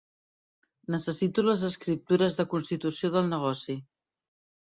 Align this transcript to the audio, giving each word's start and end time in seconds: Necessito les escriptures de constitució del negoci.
Necessito 0.93 1.43
les 1.47 1.65
escriptures 1.67 2.39
de 2.39 2.45
constitució 2.53 3.13
del 3.17 3.31
negoci. 3.35 3.77